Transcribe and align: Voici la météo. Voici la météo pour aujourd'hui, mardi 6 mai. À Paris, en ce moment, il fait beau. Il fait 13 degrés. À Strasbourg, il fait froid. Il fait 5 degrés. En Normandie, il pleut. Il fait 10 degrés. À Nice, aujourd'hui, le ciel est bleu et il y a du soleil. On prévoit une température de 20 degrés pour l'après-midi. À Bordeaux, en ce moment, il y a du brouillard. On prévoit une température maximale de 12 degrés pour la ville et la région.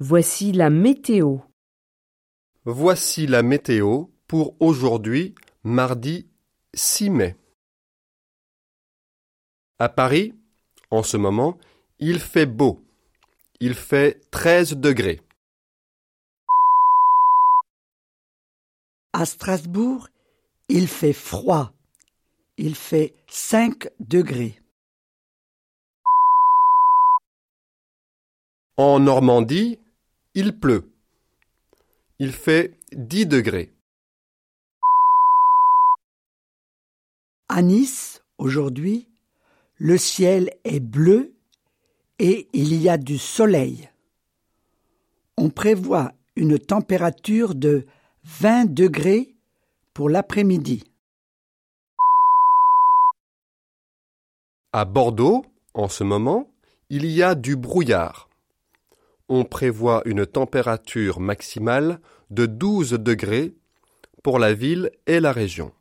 Voici 0.00 0.50
la 0.50 0.70
météo. 0.70 1.38
Voici 2.64 3.28
la 3.28 3.44
météo 3.44 4.06
pour 4.26 4.56
aujourd'hui, 4.58 5.36
mardi 5.62 6.26
6 6.74 7.10
mai. 7.10 7.36
À 9.78 9.88
Paris, 9.88 10.34
en 10.90 11.04
ce 11.04 11.16
moment, 11.16 11.58
il 12.00 12.18
fait 12.18 12.44
beau. 12.44 12.82
Il 13.60 13.74
fait 13.74 14.20
13 14.32 14.78
degrés. 14.78 15.20
À 19.12 19.24
Strasbourg, 19.26 20.08
il 20.68 20.88
fait 20.88 21.12
froid. 21.12 21.72
Il 22.56 22.74
fait 22.74 23.14
5 23.28 23.88
degrés. 24.00 24.60
En 28.76 28.98
Normandie, 28.98 29.78
il 30.34 30.58
pleut. 30.58 30.90
Il 32.18 32.32
fait 32.32 32.74
10 32.92 33.26
degrés. 33.26 33.70
À 37.48 37.62
Nice, 37.62 38.22
aujourd'hui, 38.38 39.08
le 39.76 39.96
ciel 39.96 40.50
est 40.64 40.80
bleu 40.80 41.34
et 42.18 42.48
il 42.52 42.74
y 42.74 42.88
a 42.88 42.96
du 42.96 43.18
soleil. 43.18 43.90
On 45.36 45.50
prévoit 45.50 46.12
une 46.36 46.58
température 46.58 47.54
de 47.54 47.86
20 48.24 48.72
degrés 48.72 49.34
pour 49.92 50.08
l'après-midi. 50.08 50.84
À 54.72 54.84
Bordeaux, 54.84 55.44
en 55.74 55.88
ce 55.88 56.02
moment, 56.02 56.48
il 56.90 57.06
y 57.06 57.22
a 57.22 57.36
du 57.36 57.54
brouillard. 57.54 58.28
On 59.28 59.44
prévoit 59.44 60.02
une 60.04 60.26
température 60.26 61.20
maximale 61.20 62.00
de 62.30 62.46
12 62.46 62.92
degrés 62.92 63.54
pour 64.22 64.38
la 64.38 64.54
ville 64.54 64.90
et 65.06 65.20
la 65.20 65.32
région. 65.32 65.72